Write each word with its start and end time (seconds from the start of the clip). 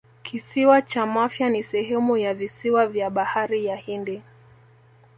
Kisiwa 0.23 0.81
cha 0.81 1.05
Mafia 1.05 1.49
ni 1.49 1.63
sehemu 1.63 2.17
ya 2.17 2.33
visiwa 2.33 2.87
vya 2.87 3.09
Bahari 3.09 3.65
ya 3.65 3.75
Hindi 3.75 4.21